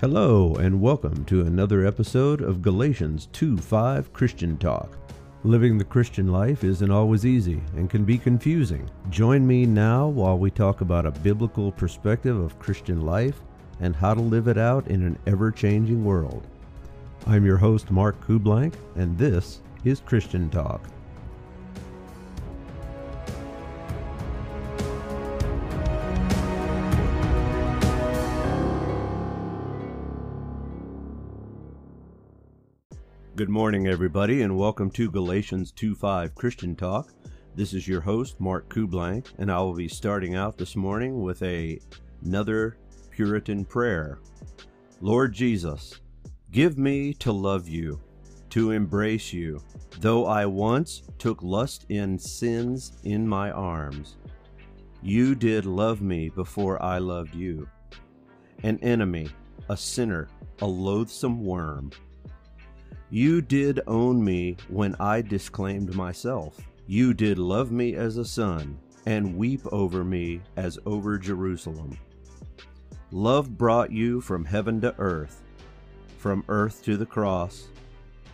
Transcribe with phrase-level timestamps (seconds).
[0.00, 4.96] Hello, and welcome to another episode of Galatians 2 5 Christian Talk.
[5.42, 8.88] Living the Christian life isn't always easy and can be confusing.
[9.10, 13.40] Join me now while we talk about a biblical perspective of Christian life
[13.80, 16.46] and how to live it out in an ever changing world.
[17.26, 20.80] I'm your host, Mark Kublank, and this is Christian Talk.
[33.38, 37.12] Good morning, everybody, and welcome to Galatians 2.5 Christian Talk.
[37.54, 41.40] This is your host, Mark Kublank, and I will be starting out this morning with
[41.44, 41.78] a,
[42.24, 42.78] another
[43.12, 44.18] Puritan prayer.
[45.00, 46.00] Lord Jesus,
[46.50, 48.00] give me to love you,
[48.50, 49.62] to embrace you,
[50.00, 54.16] though I once took lust in sins in my arms.
[55.00, 57.68] You did love me before I loved you.
[58.64, 59.28] An enemy,
[59.68, 60.28] a sinner,
[60.60, 61.92] a loathsome worm
[63.10, 66.60] you did own me when I disclaimed myself.
[66.86, 71.98] You did love me as a son, and weep over me as over Jerusalem.
[73.10, 75.42] Love brought you from heaven to earth,
[76.18, 77.68] from earth to the cross,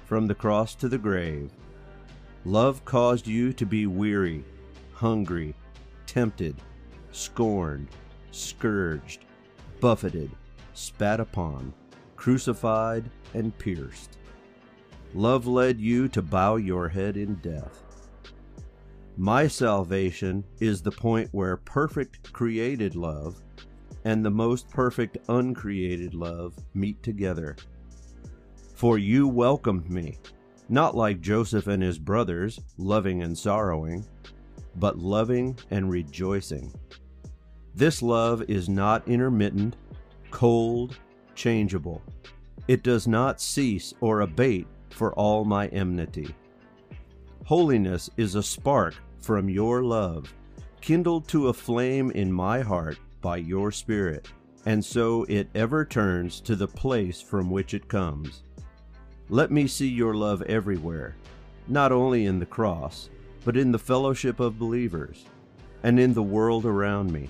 [0.07, 1.53] from the cross to the grave.
[2.45, 4.45] Love caused you to be weary,
[4.93, 5.55] hungry,
[6.07, 6.57] tempted,
[7.13, 7.89] scorned,
[8.33, 9.25] scourged,
[9.81, 10.31] buffeted,
[10.73, 11.73] spat upon,
[12.17, 14.19] crucified, and pierced.
[15.15, 17.85] Love led you to bow your head in death.
[19.17, 23.41] My salvation is the point where perfect created love
[24.05, 27.55] and the most perfect uncreated love meet together.
[28.75, 30.19] For you welcomed me,
[30.69, 34.05] not like Joseph and his brothers, loving and sorrowing,
[34.77, 36.75] but loving and rejoicing.
[37.77, 39.77] This love is not intermittent,
[40.33, 40.99] cold,
[41.37, 42.03] changeable.
[42.67, 46.35] It does not cease or abate for all my enmity.
[47.45, 50.33] Holiness is a spark from your love,
[50.81, 54.29] kindled to a flame in my heart by your Spirit,
[54.67, 58.45] and so it ever turns to the place from which it comes.
[59.29, 61.17] Let me see your love everywhere,
[61.69, 63.11] not only in the cross,
[63.45, 65.25] but in the fellowship of believers,
[65.83, 67.29] and in the world around me.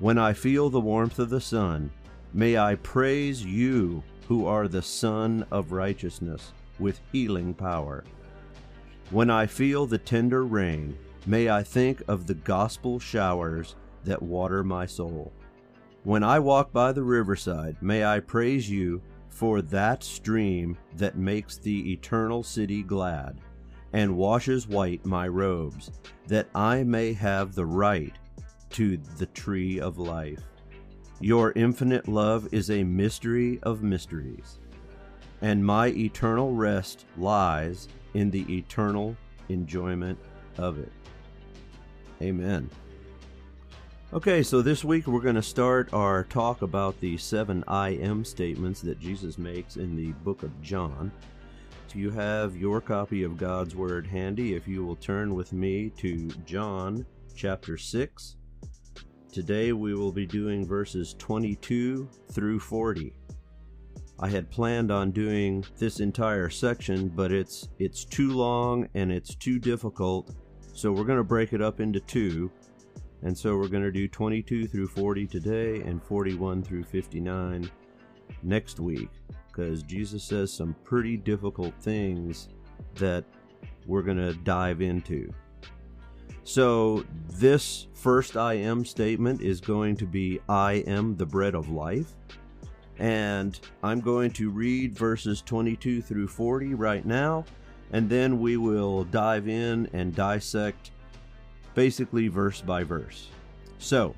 [0.00, 1.90] When I feel the warmth of the sun,
[2.32, 8.04] may I praise you who are the Sun of righteousness with healing power.
[9.10, 10.96] When I feel the tender rain,
[11.26, 15.32] may I think of the gospel showers that water my soul.
[16.04, 21.56] When I walk by the riverside, may I praise you for that stream that makes
[21.56, 23.40] the eternal city glad
[23.92, 25.90] and washes white my robes,
[26.26, 28.12] that I may have the right
[28.70, 30.42] to the tree of life.
[31.20, 34.58] Your infinite love is a mystery of mysteries
[35.44, 39.14] and my eternal rest lies in the eternal
[39.50, 40.18] enjoyment
[40.56, 40.90] of it.
[42.22, 42.70] Amen.
[44.14, 48.24] Okay, so this week we're going to start our talk about the seven I am
[48.24, 51.12] statements that Jesus makes in the book of John.
[51.88, 55.90] So you have your copy of God's Word handy if you will turn with me
[55.98, 57.04] to John
[57.36, 58.36] chapter 6.
[59.30, 63.12] Today we will be doing verses 22 through 40.
[64.18, 69.34] I had planned on doing this entire section, but it's it's too long and it's
[69.34, 70.34] too difficult.
[70.72, 72.50] So we're going to break it up into two.
[73.22, 77.70] And so we're going to do 22 through 40 today and 41 through 59
[78.42, 79.08] next week
[79.48, 82.48] because Jesus says some pretty difficult things
[82.96, 83.24] that
[83.86, 85.32] we're going to dive into.
[86.46, 87.06] So,
[87.38, 92.16] this first I am statement is going to be I am the bread of life.
[92.98, 97.44] And I'm going to read verses 22 through 40 right now,
[97.92, 100.92] and then we will dive in and dissect
[101.74, 103.28] basically verse by verse.
[103.78, 104.14] So,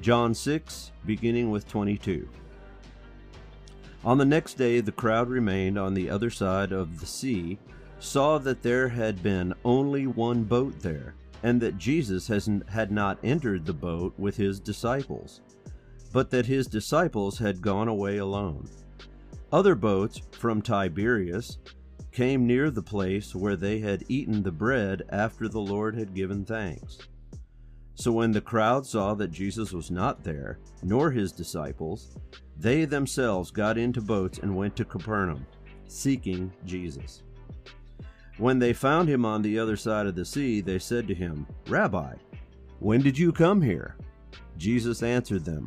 [0.00, 2.28] John 6, beginning with 22.
[4.04, 7.58] On the next day, the crowd remained on the other side of the sea,
[7.98, 13.18] saw that there had been only one boat there, and that Jesus has, had not
[13.24, 15.40] entered the boat with his disciples
[16.14, 18.70] but that his disciples had gone away alone.
[19.52, 21.58] Other boats from Tiberias
[22.12, 26.44] came near the place where they had eaten the bread after the Lord had given
[26.44, 26.98] thanks.
[27.96, 32.16] So when the crowd saw that Jesus was not there, nor his disciples,
[32.56, 35.44] they themselves got into boats and went to Capernaum,
[35.88, 37.24] seeking Jesus.
[38.38, 41.44] When they found him on the other side of the sea, they said to him,
[41.66, 42.14] Rabbi,
[42.78, 43.96] when did you come here?
[44.56, 45.66] Jesus answered them,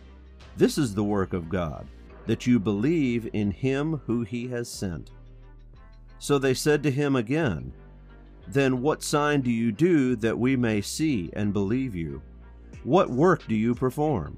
[0.57, 1.87] This is the work of God,
[2.25, 5.11] that you believe in him who he has sent.
[6.19, 7.73] So they said to him again,
[8.47, 12.21] Then what sign do you do that we may see and believe you?
[12.83, 14.37] What work do you perform?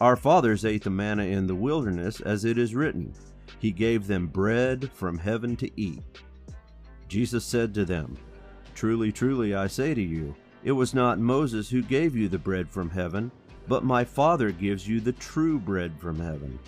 [0.00, 3.14] Our fathers ate the manna in the wilderness, as it is written,
[3.58, 6.02] He gave them bread from heaven to eat.
[7.08, 8.16] Jesus said to them,
[8.74, 10.34] Truly, truly, I say to you,
[10.64, 13.30] it was not Moses who gave you the bread from heaven,
[13.68, 16.58] but my Father gives you the true bread from heaven.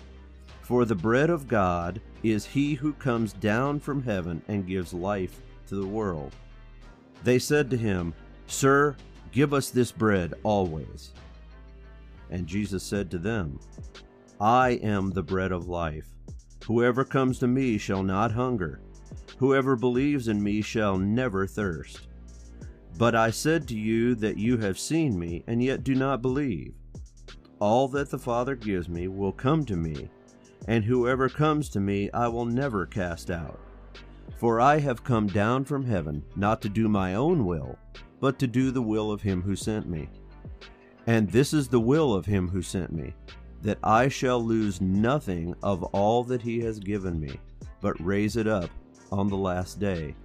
[0.61, 5.41] For the bread of God is he who comes down from heaven and gives life
[5.67, 6.35] to the world.
[7.23, 8.13] They said to him,
[8.47, 8.95] Sir,
[9.31, 11.11] give us this bread always.
[12.29, 13.59] And Jesus said to them,
[14.39, 16.07] I am the bread of life.
[16.65, 18.79] Whoever comes to me shall not hunger.
[19.37, 22.07] Whoever believes in me shall never thirst.
[22.97, 26.73] But I said to you that you have seen me, and yet do not believe.
[27.59, 30.09] All that the Father gives me will come to me,
[30.67, 33.59] and whoever comes to me I will never cast out.
[34.37, 37.77] For I have come down from heaven, not to do my own will,
[38.21, 40.07] but to do the will of him who sent me.
[41.07, 43.13] And this is the will of him who sent me,
[43.61, 47.39] that I shall lose nothing of all that he has given me,
[47.81, 48.69] but raise it up
[49.11, 50.15] on the last day.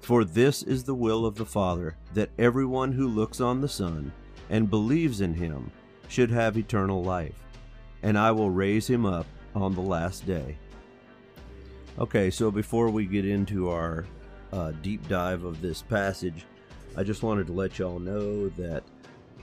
[0.00, 4.12] For this is the will of the Father, that everyone who looks on the Son
[4.50, 5.70] and believes in him
[6.08, 7.38] should have eternal life,
[8.02, 10.56] and I will raise him up on the last day.
[11.98, 14.04] Okay, so before we get into our
[14.52, 16.44] uh, deep dive of this passage,
[16.96, 18.82] I just wanted to let y'all know that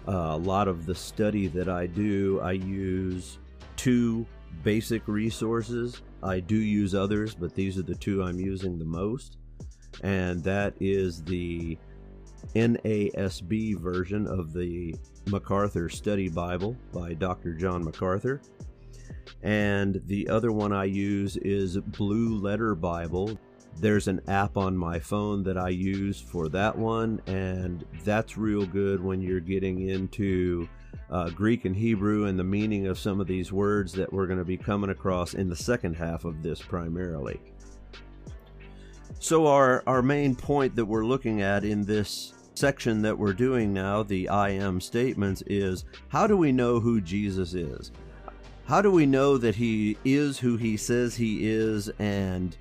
[0.08, 3.38] uh, a lot of the study that I do, I use
[3.75, 4.25] two
[4.63, 6.02] basic resources.
[6.24, 9.38] I do use others, but these are the two I'm using the most.
[10.04, 11.78] And that is the
[12.56, 14.96] NASB version of the
[15.28, 17.54] MacArthur Study Bible by Dr.
[17.54, 18.42] John MacArthur.
[19.44, 23.38] And the other one I use is Blue Letter Bible.
[23.80, 28.66] There's an app on my phone that I use for that one, and that's real
[28.66, 30.68] good when you're getting into
[31.10, 34.40] uh, Greek and Hebrew and the meaning of some of these words that we're going
[34.40, 37.40] to be coming across in the second half of this primarily.
[39.19, 43.74] So, our, our main point that we're looking at in this section that we're doing
[43.74, 47.92] now, the I am statements, is how do we know who Jesus is?
[48.66, 52.56] How do we know that he is who he says he is and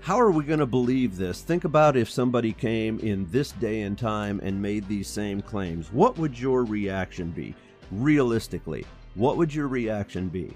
[0.00, 1.42] how are we going to believe this?
[1.42, 5.92] Think about if somebody came in this day and time and made these same claims.
[5.92, 7.56] What would your reaction be?
[7.90, 8.86] Realistically,
[9.16, 10.54] what would your reaction be?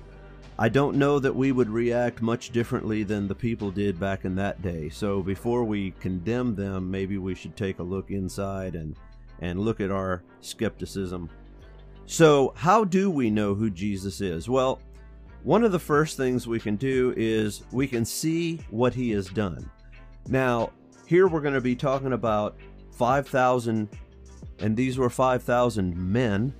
[0.60, 4.34] I don't know that we would react much differently than the people did back in
[4.34, 4.90] that day.
[4.90, 8.94] So before we condemn them, maybe we should take a look inside and
[9.40, 11.30] and look at our skepticism.
[12.04, 14.48] So, how do we know who Jesus is?
[14.48, 14.80] Well,
[15.44, 19.28] one of the first things we can do is we can see what he has
[19.28, 19.70] done.
[20.28, 20.72] Now,
[21.06, 22.58] here we're going to be talking about
[22.92, 23.88] 5,000,
[24.58, 26.52] and these were 5,000 men,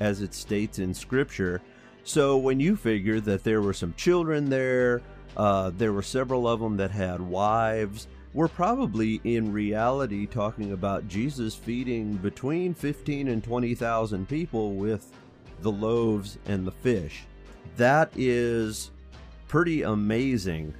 [0.00, 1.62] as it states in Scripture.
[2.06, 5.02] So when you figure that there were some children there,
[5.36, 11.08] uh, there were several of them that had wives, we're probably in reality talking about
[11.08, 15.12] Jesus feeding between 15 and 20,000 people with
[15.60, 17.26] the loaves and the fish
[17.76, 18.90] that is
[19.48, 20.74] pretty amazing.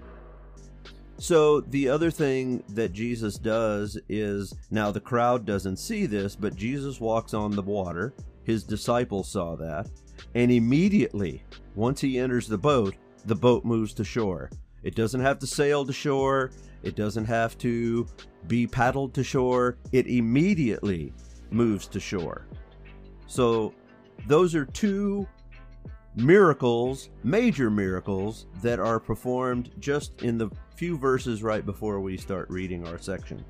[1.18, 6.56] So, the other thing that Jesus does is now the crowd doesn't see this, but
[6.56, 8.12] Jesus walks on the water.
[8.44, 9.88] His disciples saw that.
[10.34, 11.42] And immediately,
[11.74, 12.94] once he enters the boat,
[13.24, 14.50] the boat moves to shore.
[14.82, 18.06] It doesn't have to sail to shore, it doesn't have to
[18.46, 19.78] be paddled to shore.
[19.92, 21.12] It immediately
[21.50, 22.46] moves to shore.
[23.26, 23.74] So,
[24.28, 25.26] those are two
[26.14, 32.48] miracles, major miracles, that are performed just in the few verses right before we start
[32.50, 33.44] reading our section.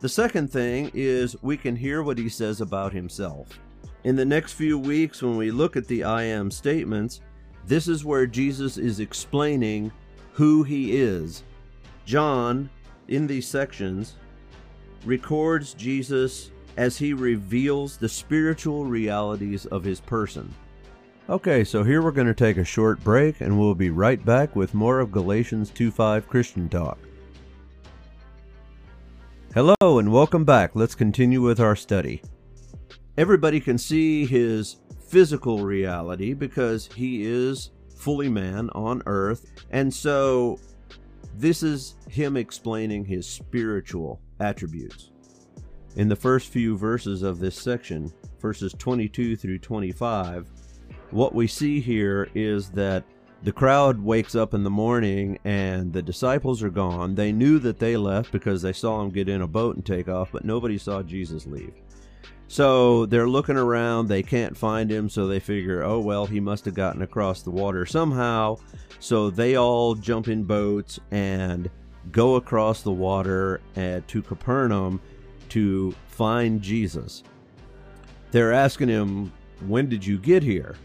[0.00, 3.58] The second thing is we can hear what he says about himself.
[4.04, 7.20] In the next few weeks, when we look at the I am statements,
[7.66, 9.90] this is where Jesus is explaining
[10.32, 11.42] who he is.
[12.06, 12.70] John,
[13.08, 14.14] in these sections,
[15.04, 20.54] records Jesus as he reveals the spiritual realities of his person.
[21.28, 24.54] Okay, so here we're going to take a short break and we'll be right back
[24.54, 26.98] with more of Galatians 2:5 Christian Talk.
[29.54, 30.70] Hello and welcome back.
[30.74, 32.22] Let's continue with our study.
[33.18, 34.76] Everybody can see his
[35.08, 40.60] physical reality because he is fully man on earth, and so
[41.34, 45.10] this is him explaining his spiritual attributes.
[45.96, 50.46] In the first few verses of this section, verses 22 through 25,
[51.10, 53.02] what we see here is that
[53.42, 57.16] the crowd wakes up in the morning and the disciples are gone.
[57.16, 60.08] They knew that they left because they saw him get in a boat and take
[60.08, 61.74] off, but nobody saw Jesus leave.
[62.48, 66.64] So they're looking around, they can't find him, so they figure, oh well, he must
[66.64, 68.56] have gotten across the water somehow.
[69.00, 71.70] So they all jump in boats and
[72.10, 75.00] go across the water uh, to Capernaum
[75.50, 77.22] to find Jesus.
[78.30, 79.30] They're asking him,
[79.66, 80.76] when did you get here?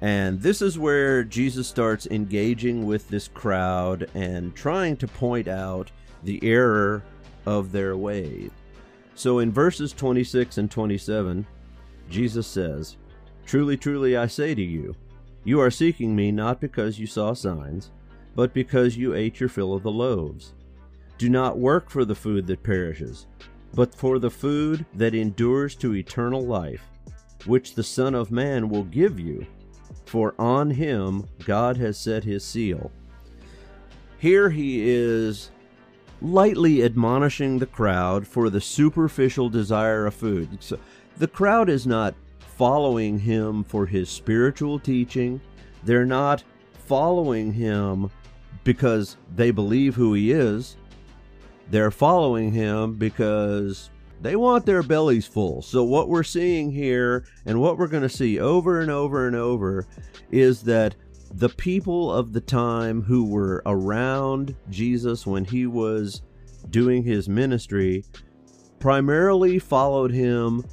[0.00, 5.90] And this is where Jesus starts engaging with this crowd and trying to point out
[6.24, 7.04] the error
[7.46, 8.50] of their ways.
[9.18, 11.44] So in verses 26 and 27,
[12.08, 12.96] Jesus says,
[13.44, 14.94] Truly, truly, I say to you,
[15.42, 17.90] you are seeking me not because you saw signs,
[18.36, 20.54] but because you ate your fill of the loaves.
[21.18, 23.26] Do not work for the food that perishes,
[23.74, 26.88] but for the food that endures to eternal life,
[27.44, 29.44] which the Son of Man will give you
[30.04, 32.92] for on him God has set his seal.
[34.18, 35.50] Here he is
[36.20, 40.58] lightly admonishing the crowd for the superficial desire of food.
[40.60, 40.78] So
[41.16, 45.40] the crowd is not following him for his spiritual teaching.
[45.84, 46.42] They're not
[46.86, 48.10] following him
[48.64, 50.76] because they believe who he is.
[51.70, 55.62] They're following him because they want their bellies full.
[55.62, 59.36] So, what we're seeing here, and what we're going to see over and over and
[59.36, 59.86] over,
[60.30, 60.96] is that
[61.32, 66.22] the people of the time who were around Jesus when he was
[66.70, 68.04] doing his ministry
[68.78, 70.64] primarily followed him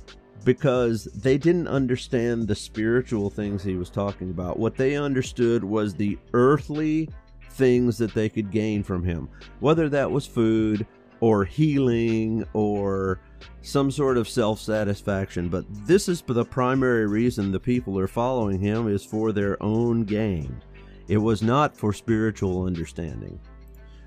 [0.44, 4.60] because they didn't understand the spiritual things he was talking about.
[4.60, 7.10] What they understood was the earthly
[7.52, 9.28] things that they could gain from him,
[9.60, 10.86] whether that was food
[11.26, 13.20] or healing or
[13.64, 15.50] some sort of self satisfaction.
[15.50, 20.04] But this is the primary reason the people are following him is for their own
[20.04, 20.62] gain.
[21.08, 23.40] It was not for spiritual understanding.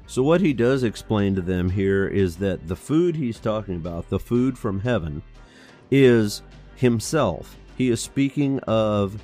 [0.06, 4.08] So, what he does explain to them here is that the food he's talking about,
[4.08, 5.20] the food from heaven,
[5.90, 6.42] is
[6.76, 7.56] himself.
[7.76, 9.20] He is speaking of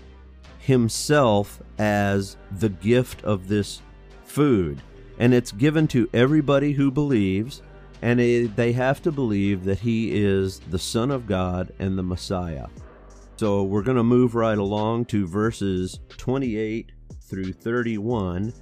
[0.58, 3.82] himself as the gift of this
[4.24, 4.82] food.
[5.20, 7.62] And it's given to everybody who believes,
[8.04, 8.20] and
[8.54, 12.66] they have to believe that he is the Son of God and the Messiah.
[13.36, 16.92] So we're going to move right along to verses 28
[17.22, 18.52] through 31.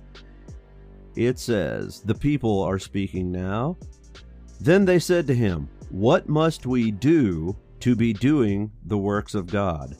[1.16, 3.76] It says, The people are speaking now.
[4.60, 9.48] Then they said to him, What must we do to be doing the works of
[9.48, 9.96] God?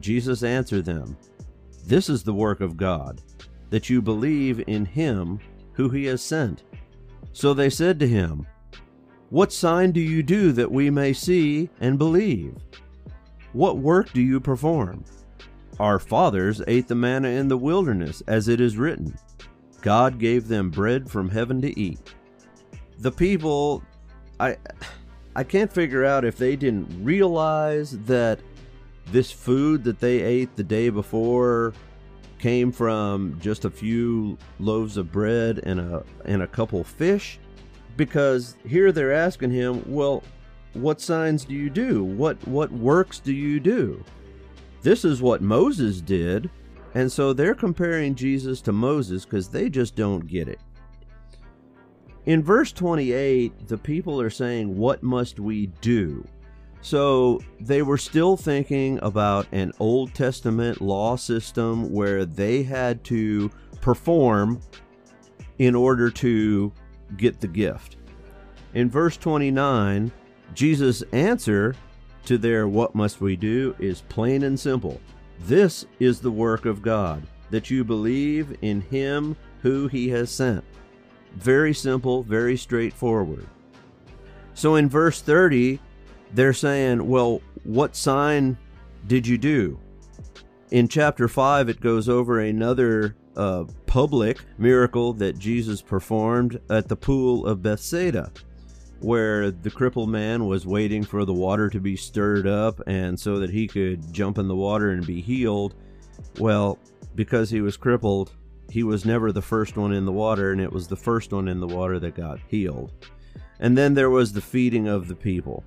[0.00, 1.18] Jesus answered them,
[1.84, 3.20] This is the work of God,
[3.68, 5.38] that you believe in him
[5.74, 6.62] who he has sent.
[7.32, 8.46] So they said to him,
[9.30, 12.54] What sign do you do that we may see and believe?
[13.52, 15.04] What work do you perform?
[15.78, 19.16] Our fathers ate the manna in the wilderness, as it is written,
[19.80, 21.98] God gave them bread from heaven to eat.
[22.98, 23.82] The people,
[24.38, 24.56] I,
[25.34, 28.40] I can't figure out if they didn't realize that
[29.06, 31.72] this food that they ate the day before
[32.40, 37.38] came from just a few loaves of bread and a and a couple fish
[37.96, 40.22] because here they're asking him well
[40.72, 42.04] what signs do you do?
[42.04, 44.02] What what works do you do?
[44.82, 46.48] This is what Moses did
[46.94, 50.60] and so they're comparing Jesus to Moses cuz they just don't get it.
[52.24, 56.24] In verse 28 the people are saying what must we do
[56.82, 63.50] so they were still thinking about an Old Testament law system where they had to
[63.80, 64.60] perform
[65.58, 66.72] in order to
[67.16, 67.96] get the gift.
[68.74, 70.10] In verse 29,
[70.54, 71.74] Jesus' answer
[72.24, 75.00] to their what must we do is plain and simple.
[75.40, 80.64] This is the work of God, that you believe in him who he has sent.
[81.34, 83.46] Very simple, very straightforward.
[84.54, 85.78] So in verse 30,
[86.34, 88.56] they're saying, well, what sign
[89.06, 89.78] did you do?
[90.70, 96.96] In chapter 5, it goes over another uh, public miracle that Jesus performed at the
[96.96, 98.30] pool of Bethsaida.
[99.00, 103.38] where the crippled man was waiting for the water to be stirred up and so
[103.38, 105.74] that he could jump in the water and be healed.
[106.38, 106.78] Well,
[107.14, 108.32] because he was crippled,
[108.68, 111.48] he was never the first one in the water, and it was the first one
[111.48, 112.92] in the water that got healed.
[113.58, 115.64] And then there was the feeding of the people.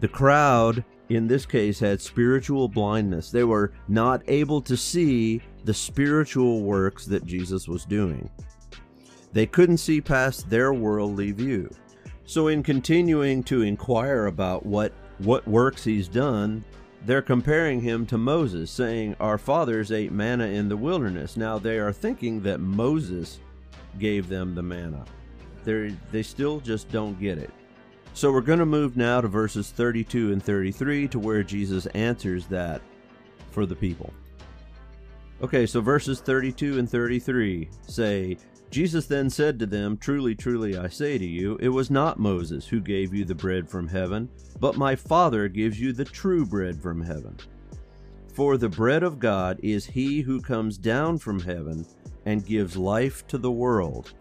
[0.00, 3.30] The crowd, in this case, had spiritual blindness.
[3.30, 8.30] They were not able to see the spiritual works that Jesus was doing.
[9.32, 11.70] They couldn't see past their worldly view.
[12.24, 16.64] So, in continuing to inquire about what, what works he's done,
[17.04, 21.36] they're comparing him to Moses, saying, Our fathers ate manna in the wilderness.
[21.36, 23.40] Now, they are thinking that Moses
[23.98, 25.04] gave them the manna.
[25.64, 27.50] They're, they still just don't get it.
[28.12, 32.46] So, we're going to move now to verses 32 and 33 to where Jesus answers
[32.46, 32.82] that
[33.50, 34.12] for the people.
[35.42, 38.36] Okay, so verses 32 and 33 say,
[38.70, 42.66] Jesus then said to them, Truly, truly, I say to you, it was not Moses
[42.66, 44.28] who gave you the bread from heaven,
[44.60, 47.36] but my Father gives you the true bread from heaven.
[48.32, 51.84] For the bread of God is he who comes down from heaven
[52.26, 54.12] and gives life to the world.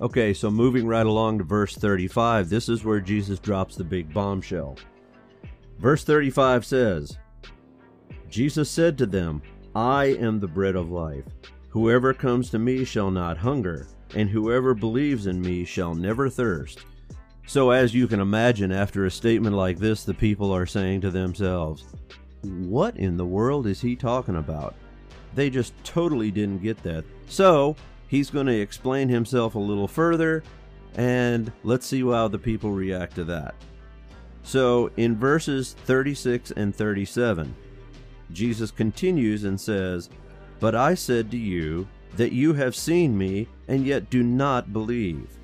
[0.00, 4.12] Okay, so moving right along to verse 35, this is where Jesus drops the big
[4.12, 4.76] bombshell.
[5.78, 7.18] Verse 35 says,
[8.30, 9.42] Jesus said to them,
[9.74, 11.24] I am the bread of life.
[11.70, 16.84] Whoever comes to me shall not hunger and whoever believes in me shall never thirst.
[17.46, 21.10] So, as you can imagine, after a statement like this, the people are saying to
[21.10, 21.84] themselves,
[22.42, 24.74] What in the world is he talking about?
[25.34, 27.04] They just totally didn't get that.
[27.26, 27.74] So,
[28.08, 30.42] he's going to explain himself a little further,
[30.96, 33.54] and let's see how the people react to that.
[34.42, 37.54] So, in verses 36 and 37,
[38.32, 40.08] Jesus continues and says,
[40.58, 41.86] But I said to you,
[42.16, 45.38] that you have seen me, and yet do not believe.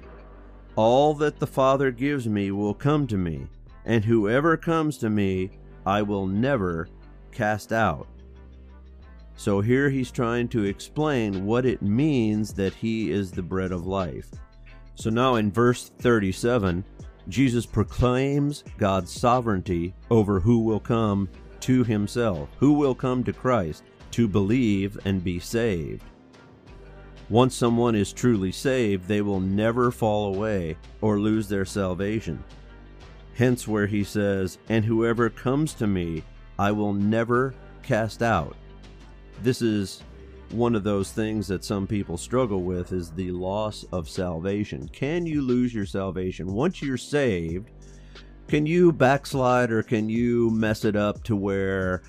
[0.76, 3.47] All that the Father gives me will come to me,
[3.85, 5.50] and whoever comes to me,
[5.87, 6.88] I will never
[7.30, 8.08] cast out.
[9.36, 13.86] So here he's trying to explain what it means that he is the bread of
[13.86, 14.30] life.
[14.94, 16.84] So now in verse 37,
[17.28, 21.28] Jesus proclaims God's sovereignty over who will come
[21.60, 26.04] to himself, who will come to Christ to believe and be saved.
[27.30, 32.42] Once someone is truly saved, they will never fall away or lose their salvation.
[33.34, 36.23] Hence, where he says, And whoever comes to me,
[36.58, 38.56] I will never cast out.
[39.42, 40.02] This is
[40.50, 44.88] one of those things that some people struggle with is the loss of salvation.
[44.88, 46.52] Can you lose your salvation?
[46.52, 47.70] Once you're saved,
[48.47, 52.02] can you backslide or can you mess it up to where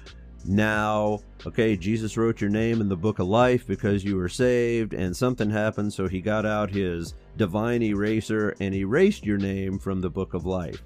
[0.48, 4.94] now, okay, Jesus wrote your name in the book of life because you were saved,
[4.94, 10.02] and something happened, so he got out his divine eraser and erased your name from
[10.02, 10.84] the book of life.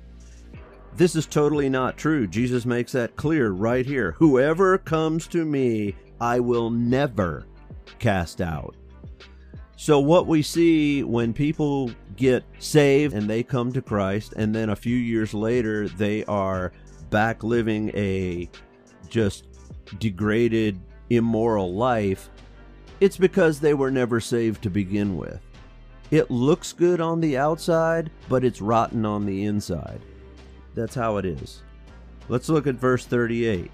[0.96, 2.26] This is totally not true.
[2.26, 4.14] Jesus makes that clear right here.
[4.14, 7.46] Whoever comes to me, I will never
[8.00, 8.76] cast out.
[9.76, 14.70] So, what we see when people get saved and they come to Christ, and then
[14.70, 16.74] a few years later they are
[17.10, 18.50] back living a
[19.08, 19.46] just
[20.00, 20.80] degraded,
[21.10, 22.30] immoral life,
[23.00, 25.40] it's because they were never saved to begin with.
[26.12, 30.02] It looks good on the outside, but it's rotten on the inside.
[30.76, 31.64] That's how it is.
[32.28, 33.72] Let's look at verse 38.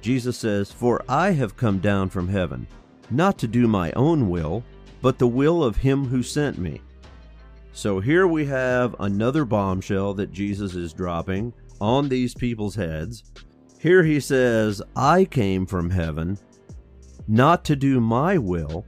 [0.00, 2.66] Jesus says, For I have come down from heaven,
[3.10, 4.64] not to do my own will,
[5.02, 6.80] but the will of him who sent me.
[7.72, 13.22] So here we have another bombshell that Jesus is dropping on these people's heads
[13.78, 16.36] here he says, I came from heaven
[17.28, 18.84] not to do my will,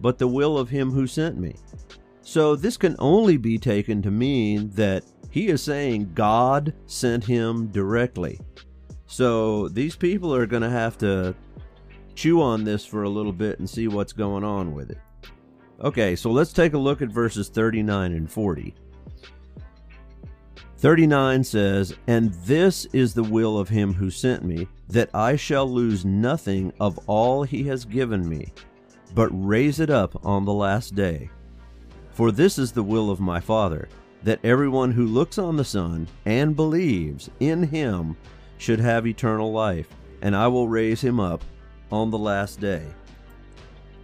[0.00, 1.56] but the will of him who sent me.
[2.22, 7.66] So this can only be taken to mean that he is saying God sent him
[7.68, 8.40] directly.
[9.12, 11.34] So these people are going to have to
[12.14, 14.96] chew on this for a little bit and see what's going on with it.
[15.82, 18.74] Okay, so let's take a look at verses 39 and 40.
[20.78, 25.70] 39 says, And this is the will of him who sent me, that I shall
[25.70, 28.50] lose nothing of all he has given me,
[29.14, 31.28] but raise it up on the last day.
[32.12, 33.90] For this is the will of my Father,
[34.22, 38.16] that everyone who looks on the Son and believes in him
[38.62, 39.88] should have eternal life,
[40.20, 41.42] and I will raise him up
[41.90, 42.86] on the last day.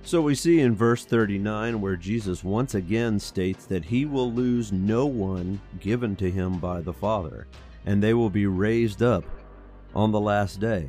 [0.02, 4.72] So we see in verse 39 where Jesus once again states that he will lose
[4.72, 7.46] no one given to him by the Father,
[7.86, 9.24] and they will be raised up
[9.94, 10.88] on the last day.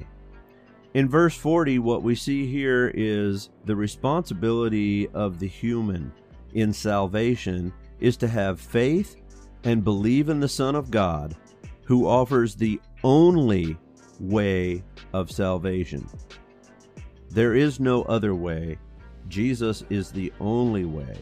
[0.96, 6.12] In verse 40, what we see here is the responsibility of the human
[6.56, 9.16] in salvation is to have faith
[9.64, 11.36] and believe in the Son of God,
[11.90, 13.76] who offers the only
[14.20, 16.08] way of salvation.
[17.32, 18.78] There is no other way.
[19.28, 21.18] Jesus is the only way.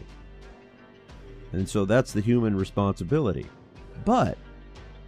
[1.54, 3.46] And so that's the human responsibility.
[4.04, 4.38] But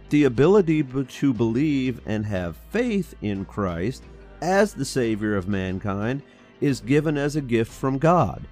[0.08, 4.02] the ability to believe and have faith in Christ
[4.40, 6.22] as the Savior of mankind
[6.62, 8.48] is given as a gift from God.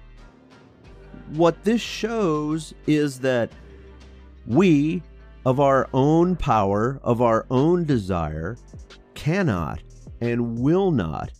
[1.29, 3.51] What this shows is that
[4.45, 5.01] we,
[5.45, 8.57] of our own power, of our own desire,
[9.13, 9.81] cannot
[10.21, 11.31] and will not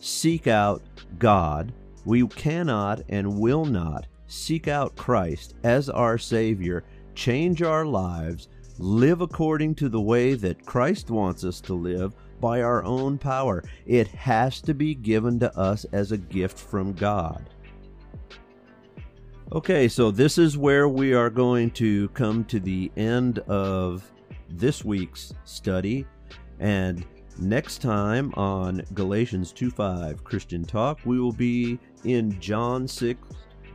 [0.00, 0.82] seek out
[1.18, 1.72] God.
[2.04, 9.20] We cannot and will not seek out Christ as our Savior, change our lives, live
[9.20, 13.64] according to the way that Christ wants us to live by our own power.
[13.86, 17.48] It has to be given to us as a gift from God.
[19.52, 24.10] Okay, so this is where we are going to come to the end of
[24.50, 26.04] this week's study.
[26.58, 27.06] And
[27.38, 33.20] next time on Galatians 2:5 Christian Talk, we will be in John 6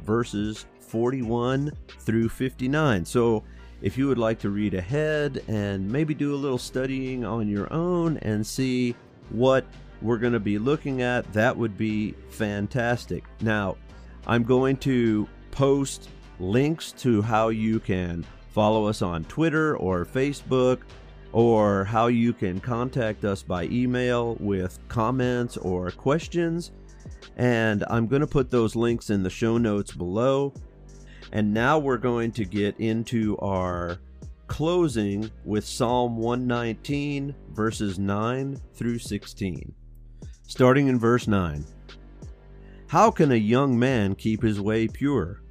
[0.03, 3.05] verses 41 through 59.
[3.05, 3.41] So
[3.81, 7.71] if you would like to read ahead and maybe do a little studying on your
[7.71, 8.93] own and see
[9.29, 9.65] what
[10.01, 13.23] we're going to be looking at, that would be fantastic.
[13.39, 13.77] Now,
[14.27, 16.09] I'm going to post
[16.39, 20.81] links to how you can follow us on Twitter or Facebook
[21.31, 26.71] or how you can contact us by email with comments or questions.
[27.37, 30.53] And I'm going to put those links in the show notes below.
[31.31, 33.99] And now we're going to get into our
[34.47, 39.73] closing with Psalm 119, verses 9 through 16.
[40.45, 41.63] Starting in verse 9
[42.91, 45.41] How can a young man keep his way pure?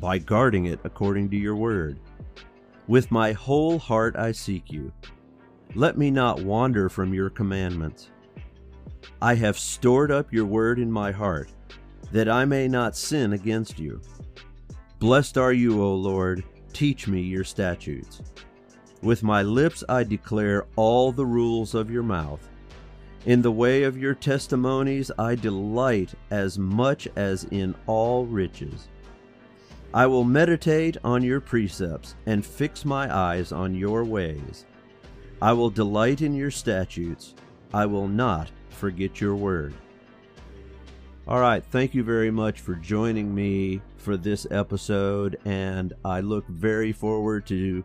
[0.00, 2.00] By guarding it according to your word.
[2.88, 4.90] With my whole heart I seek you.
[5.74, 8.08] Let me not wander from your commandments.
[9.20, 11.50] I have stored up your word in my heart,
[12.10, 14.00] that I may not sin against you.
[14.98, 18.22] Blessed are you, O Lord, teach me your statutes.
[19.02, 22.48] With my lips I declare all the rules of your mouth.
[23.24, 28.88] In the way of your testimonies I delight as much as in all riches.
[29.94, 34.66] I will meditate on your precepts and fix my eyes on your ways.
[35.40, 37.34] I will delight in your statutes.
[37.72, 39.74] I will not forget your word.
[41.28, 46.48] All right, thank you very much for joining me for this episode, and I look
[46.48, 47.84] very forward to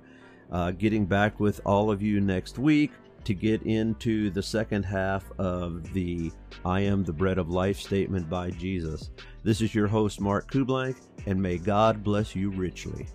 [0.52, 2.92] uh, getting back with all of you next week
[3.28, 6.32] to get into the second half of the
[6.64, 9.12] I Am the Bread of Life statement by Jesus.
[9.44, 13.06] This is your host, Mark Kublank, and may God bless you richly.